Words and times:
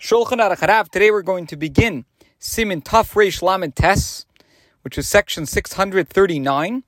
Shulchan 0.00 0.38
Aruch 0.38 0.58
Harav. 0.58 0.90
Today 0.90 1.10
we're 1.10 1.22
going 1.22 1.48
to 1.48 1.56
begin 1.56 2.04
Simin 2.38 2.82
Taf 2.82 3.14
Reish 3.14 3.42
Lamed 3.42 3.74
Tes, 3.74 4.26
which 4.82 4.96
is 4.96 5.08
section 5.08 5.44
639. 5.44 6.84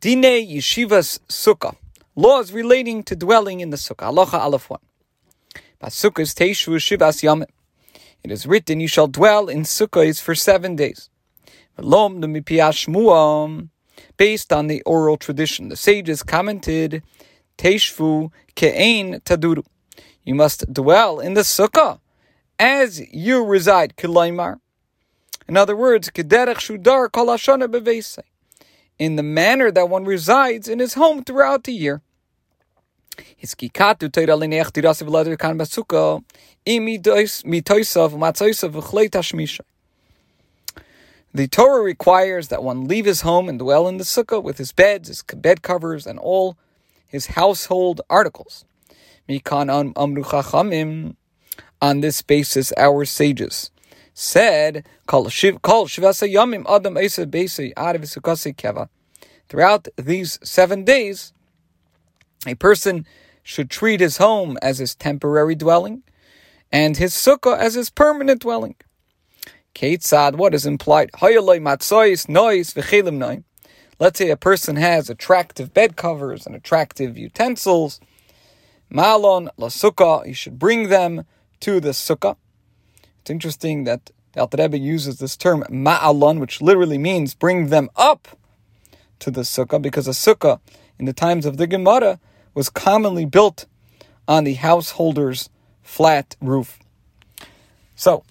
Dine 0.00 0.22
Yeshivas 0.22 1.18
Sukkah. 1.28 1.76
Laws 2.16 2.50
relating 2.50 3.02
to 3.02 3.14
dwelling 3.14 3.60
in 3.60 3.68
the 3.68 3.76
Sukkah. 3.76 4.10
Halacha 4.10 4.38
Aleph 4.38 4.70
1. 4.70 4.80
Basukkahs 5.82 6.32
Teishu 6.34 6.74
Shivas 6.76 7.22
Yamim. 7.22 7.44
It 8.22 8.30
is 8.30 8.46
written, 8.46 8.80
You 8.80 8.88
shall 8.88 9.06
dwell 9.06 9.48
in 9.48 9.64
Sukkahs 9.64 10.18
for 10.18 10.34
seven 10.34 10.76
days. 10.76 11.10
Based 14.16 14.52
on 14.52 14.66
the 14.68 14.82
oral 14.86 15.18
tradition, 15.18 15.68
the 15.68 15.76
sages 15.76 16.22
commented, 16.22 17.02
Teishvu 17.58 18.32
Ke'ein 18.56 19.22
Taduru. 19.24 19.66
You 20.24 20.34
must 20.34 20.72
dwell 20.72 21.20
in 21.20 21.34
the 21.34 21.42
Sukkah 21.42 21.98
as 22.58 23.00
you 23.12 23.44
reside, 23.44 23.96
kilaymar. 23.96 24.60
In 25.48 25.56
other 25.56 25.76
words, 25.76 26.10
kederech 26.10 26.56
shudar 26.56 27.10
kol 27.10 27.26
bevese, 27.26 28.20
in 28.98 29.16
the 29.16 29.22
manner 29.22 29.70
that 29.70 29.88
one 29.88 30.04
resides 30.04 30.68
in 30.68 30.78
his 30.78 30.94
home 30.94 31.22
throughout 31.24 31.64
the 31.64 31.72
year. 31.72 32.00
The 41.34 41.48
Torah 41.48 41.82
requires 41.82 42.48
that 42.48 42.62
one 42.62 42.86
leave 42.86 43.04
his 43.04 43.22
home 43.22 43.48
and 43.48 43.58
dwell 43.58 43.88
in 43.88 43.98
the 43.98 44.04
sukkah 44.04 44.42
with 44.42 44.58
his 44.58 44.72
beds, 44.72 45.08
his 45.08 45.22
bed 45.22 45.62
covers, 45.62 46.06
and 46.06 46.18
all 46.18 46.56
his 47.06 47.26
household 47.26 48.00
articles. 48.08 48.64
On 51.84 52.00
this 52.00 52.22
basis, 52.22 52.72
our 52.78 53.04
sages 53.04 53.70
said, 54.14 54.86
Throughout 55.06 55.28
these 59.96 60.38
seven 60.42 60.84
days, 60.84 61.32
a 62.46 62.54
person 62.54 63.06
should 63.42 63.68
treat 63.68 64.00
his 64.00 64.16
home 64.16 64.56
as 64.62 64.78
his 64.78 64.94
temporary 64.94 65.54
dwelling 65.54 66.02
and 66.72 66.96
his 66.96 67.12
sukkah 67.12 67.58
as 67.58 67.74
his 67.74 67.90
permanent 67.90 68.40
dwelling. 68.40 68.76
Ketzad, 69.74 70.36
what 70.36 70.54
is 70.54 70.64
implied? 70.64 71.10
Let's 74.00 74.18
say 74.18 74.30
a 74.30 74.36
person 74.38 74.76
has 74.76 75.10
attractive 75.10 75.74
bed 75.74 75.96
covers 75.96 76.46
and 76.46 76.56
attractive 76.56 77.18
utensils. 77.18 78.00
Malon 78.88 79.50
la 79.58 79.68
sukkah, 79.68 80.24
he 80.24 80.32
should 80.32 80.58
bring 80.58 80.88
them 80.88 81.26
to 81.60 81.80
the 81.80 81.90
sukkah. 81.90 82.36
It's 83.20 83.30
interesting 83.30 83.84
that 83.84 84.10
the 84.32 84.40
Alter 84.40 84.58
Rebbe 84.58 84.78
uses 84.78 85.18
this 85.18 85.36
term 85.36 85.62
ma'alon, 85.70 86.40
which 86.40 86.60
literally 86.60 86.98
means 86.98 87.34
bring 87.34 87.68
them 87.68 87.88
up 87.96 88.28
to 89.20 89.30
the 89.30 89.42
sukkah, 89.42 89.80
because 89.80 90.06
a 90.06 90.10
sukkah 90.10 90.60
in 90.98 91.06
the 91.06 91.12
times 91.12 91.46
of 91.46 91.56
the 91.56 91.66
Gemara 91.66 92.18
was 92.54 92.68
commonly 92.68 93.24
built 93.24 93.66
on 94.26 94.44
the 94.44 94.54
householder's 94.54 95.50
flat 95.82 96.36
roof. 96.40 96.78
So, 97.94 98.24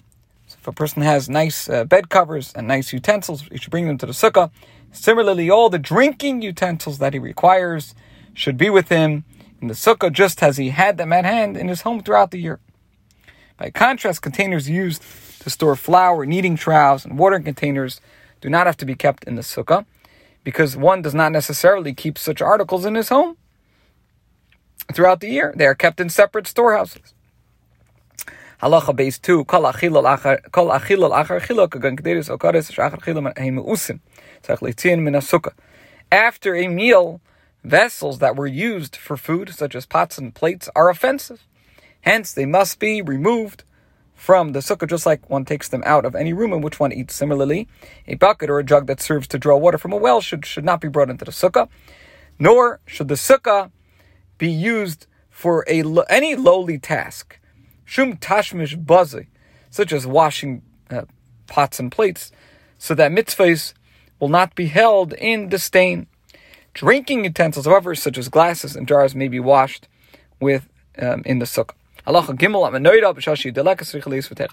if 0.46 0.68
a 0.68 0.72
person 0.72 1.02
has 1.02 1.28
nice 1.28 1.68
uh, 1.68 1.84
bed 1.84 2.08
covers 2.08 2.52
and 2.54 2.66
nice 2.66 2.92
utensils, 2.92 3.42
he 3.42 3.58
should 3.58 3.70
bring 3.70 3.86
them 3.86 3.98
to 3.98 4.06
the 4.06 4.12
sukkah. 4.12 4.50
Similarly, 4.92 5.50
all 5.50 5.70
the 5.70 5.78
drinking 5.78 6.42
utensils 6.42 6.98
that 6.98 7.12
he 7.12 7.18
requires 7.18 7.94
should 8.32 8.56
be 8.56 8.70
with 8.70 8.88
him 8.88 9.24
in 9.60 9.68
the 9.68 9.74
sukkah, 9.74 10.12
just 10.12 10.42
as 10.42 10.56
he 10.56 10.70
had 10.70 10.96
them 10.98 11.12
at 11.12 11.24
hand 11.24 11.56
in 11.56 11.68
his 11.68 11.82
home 11.82 12.02
throughout 12.02 12.30
the 12.30 12.38
year. 12.38 12.60
By 13.56 13.70
contrast, 13.70 14.22
containers 14.22 14.68
used 14.68 15.02
to 15.40 15.50
store 15.50 15.76
flour, 15.76 16.26
kneading 16.26 16.56
troughs, 16.56 17.04
and 17.04 17.18
watering 17.18 17.44
containers 17.44 18.00
do 18.40 18.48
not 18.48 18.66
have 18.66 18.76
to 18.78 18.84
be 18.84 18.94
kept 18.94 19.24
in 19.24 19.36
the 19.36 19.42
sukkah 19.42 19.86
because 20.42 20.76
one 20.76 21.02
does 21.02 21.14
not 21.14 21.32
necessarily 21.32 21.94
keep 21.94 22.18
such 22.18 22.42
articles 22.42 22.84
in 22.84 22.94
his 22.94 23.08
home 23.08 23.36
throughout 24.92 25.20
the 25.20 25.28
year. 25.28 25.54
They 25.56 25.66
are 25.66 25.74
kept 25.74 26.00
in 26.00 26.10
separate 26.10 26.46
storehouses. 26.46 27.14
Halacha 28.62 28.96
Beis 28.96 29.20
2, 29.20 29.44
kol 29.44 29.62
achil 29.62 29.96
al 29.96 30.38
kol 30.50 30.68
achil 30.68 31.04
al 31.04 31.24
achar 31.24 31.40
chilok, 31.40 31.74
agan 31.74 31.96
kederis 31.96 32.34
okaris 32.34 32.72
shachar 32.72 33.00
chilam 33.00 33.34
heimuusin, 33.34 34.00
tzach 34.42 34.58
leitzin 34.60 35.02
min 35.02 35.20
After 36.10 36.54
a 36.54 36.68
meal, 36.68 37.20
vessels 37.62 38.18
that 38.18 38.36
were 38.36 38.46
used 38.46 38.96
for 38.96 39.16
food, 39.16 39.54
such 39.54 39.74
as 39.74 39.86
pots 39.86 40.18
and 40.18 40.34
plates, 40.34 40.68
are 40.76 40.88
offensive. 40.88 41.46
Hence, 42.04 42.34
they 42.34 42.44
must 42.44 42.78
be 42.78 43.00
removed 43.00 43.64
from 44.12 44.52
the 44.52 44.60
sukkah, 44.60 44.86
just 44.86 45.06
like 45.06 45.30
one 45.30 45.46
takes 45.46 45.68
them 45.68 45.82
out 45.86 46.04
of 46.04 46.14
any 46.14 46.34
room 46.34 46.52
in 46.52 46.60
which 46.60 46.78
one 46.78 46.92
eats. 46.92 47.14
Similarly, 47.14 47.66
a 48.06 48.14
bucket 48.16 48.50
or 48.50 48.58
a 48.58 48.64
jug 48.64 48.86
that 48.88 49.00
serves 49.00 49.26
to 49.28 49.38
draw 49.38 49.56
water 49.56 49.78
from 49.78 49.94
a 49.94 49.96
well 49.96 50.20
should, 50.20 50.44
should 50.44 50.66
not 50.66 50.82
be 50.82 50.88
brought 50.88 51.08
into 51.08 51.24
the 51.24 51.30
sukkah, 51.30 51.66
nor 52.38 52.80
should 52.84 53.08
the 53.08 53.14
sukkah 53.14 53.70
be 54.36 54.50
used 54.50 55.06
for 55.30 55.64
a 55.66 55.82
any 56.10 56.34
lowly 56.36 56.78
task. 56.78 57.40
Shum 57.86 58.18
tashmish 58.18 58.76
bazi, 58.84 59.28
such 59.70 59.90
as 59.90 60.06
washing 60.06 60.60
uh, 60.90 61.04
pots 61.46 61.80
and 61.80 61.90
plates, 61.90 62.32
so 62.76 62.94
that 62.94 63.12
mitzvahs 63.12 63.72
will 64.20 64.28
not 64.28 64.54
be 64.54 64.66
held 64.66 65.14
in 65.14 65.48
disdain. 65.48 66.06
Drinking 66.74 67.24
utensils, 67.24 67.64
however, 67.64 67.94
such 67.94 68.18
as 68.18 68.28
glasses 68.28 68.76
and 68.76 68.86
jars, 68.86 69.14
may 69.14 69.28
be 69.28 69.40
washed 69.40 69.88
with 70.38 70.68
um, 70.98 71.22
in 71.24 71.38
the 71.38 71.46
sukkah. 71.46 71.72
Halacha 72.06 72.36
Gimel 72.36 72.62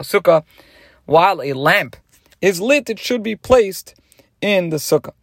sukkah. 0.03 0.44
While 1.06 1.41
a 1.41 1.53
lamp 1.53 1.97
is 2.41 2.62
lit, 2.62 2.89
it 2.89 3.00
should 3.00 3.23
be 3.23 3.35
placed 3.35 3.95
in 4.41 4.69
the 4.69 4.78
sukkah. 4.78 5.13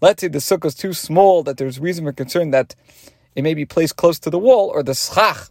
Let's 0.00 0.22
say 0.22 0.28
the 0.28 0.38
sukkah 0.38 0.66
is 0.66 0.74
too 0.74 0.92
small 0.92 1.42
that 1.42 1.56
there's 1.58 1.78
reason 1.78 2.04
for 2.04 2.12
concern 2.12 2.50
that 2.52 2.74
it 3.34 3.42
may 3.42 3.54
be 3.54 3.66
placed 3.66 3.96
close 3.96 4.18
to 4.20 4.30
the 4.30 4.38
wall 4.38 4.68
or 4.68 4.82
the 4.82 4.94
schach, 4.94 5.48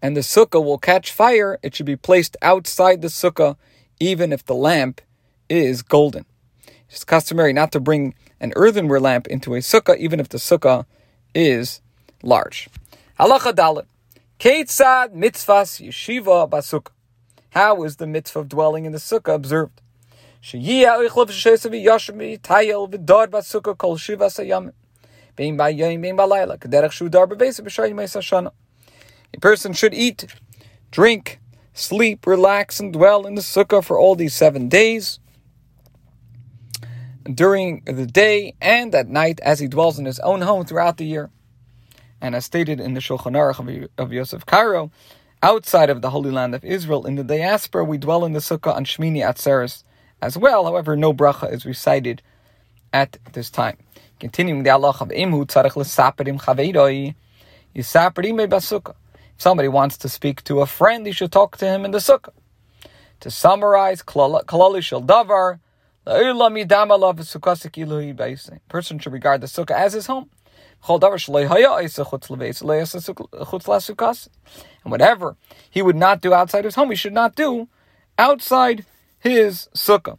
and 0.00 0.16
the 0.16 0.20
sukkah 0.22 0.62
will 0.64 0.78
catch 0.78 1.12
fire. 1.12 1.58
It 1.62 1.76
should 1.76 1.86
be 1.86 1.96
placed 1.96 2.36
outside 2.42 3.02
the 3.02 3.08
sukkah, 3.08 3.56
even 4.00 4.32
if 4.32 4.44
the 4.44 4.54
lamp 4.54 5.00
is 5.48 5.82
golden. 5.82 6.24
It's 6.88 7.04
customary 7.04 7.52
not 7.52 7.70
to 7.72 7.80
bring 7.80 8.14
an 8.40 8.52
earthenware 8.56 9.00
lamp 9.00 9.28
into 9.28 9.54
a 9.54 9.58
sukkah, 9.58 9.96
even 9.96 10.18
if 10.18 10.28
the 10.28 10.38
sukkah 10.38 10.86
is 11.34 11.80
large. 12.22 12.68
Halacha 13.20 13.52
Dalet. 13.52 13.86
Ketzad 14.42 15.14
mitzvahs 15.14 15.80
yeshiva 15.80 16.50
basuk. 16.50 16.88
How 17.50 17.84
is 17.84 17.94
the 17.98 18.08
mitzvah 18.08 18.40
of 18.40 18.48
dwelling 18.48 18.86
in 18.86 18.90
the 18.90 18.98
sukkah 18.98 19.36
observed? 19.36 19.80
A 29.32 29.40
person 29.40 29.72
should 29.72 29.94
eat, 29.94 30.26
drink, 30.90 31.40
sleep, 31.72 32.26
relax, 32.26 32.80
and 32.80 32.92
dwell 32.92 33.24
in 33.28 33.36
the 33.36 33.42
sukkah 33.42 33.84
for 33.84 33.96
all 33.96 34.16
these 34.16 34.34
seven 34.34 34.68
days 34.68 35.20
during 37.32 37.84
the 37.84 38.06
day 38.06 38.56
and 38.60 38.92
at 38.92 39.06
night 39.06 39.38
as 39.44 39.60
he 39.60 39.68
dwells 39.68 40.00
in 40.00 40.04
his 40.04 40.18
own 40.18 40.40
home 40.40 40.64
throughout 40.64 40.96
the 40.96 41.06
year 41.06 41.30
and 42.22 42.36
as 42.36 42.44
stated 42.44 42.80
in 42.80 42.94
the 42.94 43.00
Shulchan 43.00 43.34
Aruch 43.34 43.58
of, 43.58 43.90
of 43.98 44.12
Yosef 44.12 44.46
Karo, 44.46 44.92
outside 45.42 45.90
of 45.90 46.02
the 46.02 46.10
Holy 46.10 46.30
Land 46.30 46.54
of 46.54 46.64
Israel, 46.64 47.04
in 47.04 47.16
the 47.16 47.24
diaspora, 47.24 47.84
we 47.84 47.98
dwell 47.98 48.24
in 48.24 48.32
the 48.32 48.38
Sukkah 48.38 48.74
on 48.76 48.84
Shmini 48.84 49.18
Atzeres 49.18 49.82
as 50.22 50.38
well. 50.38 50.64
However, 50.64 50.96
no 50.96 51.12
bracha 51.12 51.52
is 51.52 51.66
recited 51.66 52.22
at 52.92 53.18
this 53.32 53.50
time. 53.50 53.76
Continuing 54.20 54.62
the 54.62 54.70
Allah 54.70 54.90
of 55.00 55.08
Imhu 55.08 55.46
tzarech 55.46 55.74
l'saperim 55.74 56.40
chaveiroi 56.40 57.16
yisaperim 57.74 58.48
basukah. 58.48 58.94
If 59.34 59.42
somebody 59.42 59.66
wants 59.66 59.96
to 59.98 60.08
speak 60.08 60.44
to 60.44 60.60
a 60.60 60.66
friend, 60.66 61.04
he 61.04 61.12
should 61.12 61.32
talk 61.32 61.56
to 61.56 61.66
him 61.66 61.84
in 61.84 61.90
the 61.90 61.98
sukkah. 61.98 62.30
To 63.18 63.30
summarize, 63.32 64.04
kalali 64.04 64.80
shel 64.80 65.02
davar, 65.02 65.58
person 68.68 68.98
should 68.98 69.12
regard 69.12 69.40
the 69.40 69.46
sukkah 69.46 69.72
as 69.72 69.92
his 69.92 70.06
home. 70.06 70.30
And 74.84 74.90
whatever 74.90 75.36
he 75.70 75.82
would 75.82 75.96
not 75.96 76.20
do 76.20 76.34
outside 76.34 76.64
his 76.64 76.74
home, 76.74 76.90
he 76.90 76.96
should 76.96 77.12
not 77.12 77.36
do 77.36 77.68
outside 78.18 78.84
his 79.18 79.68
sukkah. 79.74 80.18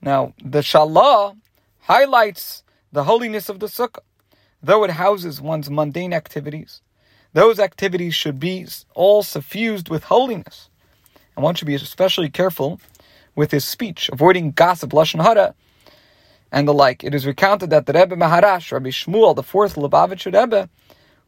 Now, 0.00 0.34
the 0.42 0.60
Shalah 0.60 1.36
highlights 1.80 2.62
the 2.92 3.04
holiness 3.04 3.48
of 3.48 3.58
the 3.58 3.66
sukkah. 3.66 4.02
Though 4.62 4.84
it 4.84 4.90
houses 4.90 5.40
one's 5.40 5.70
mundane 5.70 6.12
activities, 6.12 6.80
those 7.32 7.58
activities 7.58 8.14
should 8.14 8.38
be 8.38 8.66
all 8.94 9.22
suffused 9.22 9.88
with 9.88 10.04
holiness. 10.04 10.70
And 11.36 11.42
one 11.44 11.54
should 11.54 11.66
be 11.66 11.74
especially 11.74 12.30
careful 12.30 12.80
with 13.34 13.50
his 13.50 13.64
speech, 13.64 14.10
avoiding 14.12 14.52
gossip, 14.52 14.90
lashon 14.90 15.22
hara, 15.22 15.54
and 16.52 16.68
the 16.68 16.74
like. 16.74 17.04
It 17.04 17.14
is 17.14 17.26
recounted 17.26 17.70
that 17.70 17.86
the 17.86 17.92
Rebbe 17.94 18.16
Maharash, 18.16 18.72
Rabbi 18.72 18.90
Shmuel, 18.90 19.36
the 19.36 19.42
fourth 19.42 19.76
Lubavitcher 19.76 20.34
Rebbe, 20.38 20.68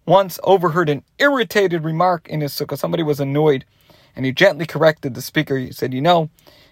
once 0.06 0.40
overheard 0.44 0.88
an 0.88 1.04
irritated 1.18 1.84
remark 1.84 2.28
in 2.28 2.40
his 2.40 2.52
sukkah. 2.52 2.78
Somebody 2.78 3.02
was 3.02 3.20
annoyed 3.20 3.64
And 4.16 4.26
he 4.26 4.32
gently 4.32 4.66
corrected 4.66 5.14
the 5.14 5.22
speaker. 5.22 5.58
He 5.58 5.72
said, 5.72 5.94
You 5.94 6.02
know, 6.02 6.30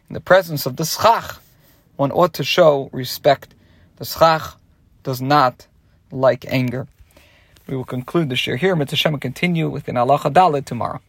in 0.08 0.14
the 0.14 0.20
presence 0.20 0.66
of 0.66 0.76
the 0.76 0.84
schach, 0.84 1.36
one 1.96 2.12
ought 2.12 2.34
to 2.34 2.44
show 2.44 2.90
respect. 2.92 3.54
The 3.96 4.04
schach 4.04 4.56
does 5.04 5.20
not 5.22 5.66
like 6.12 6.46
anger. 6.48 6.88
We 7.66 7.76
will 7.76 7.84
conclude 7.84 8.30
the 8.30 8.36
share 8.36 8.56
here. 8.56 8.76
Mitzvah 8.76 9.18
continue 9.18 9.68
with 9.70 9.88
an 9.88 9.96
Allah 9.96 10.18
Dalet 10.20 10.64
tomorrow. 10.64 11.00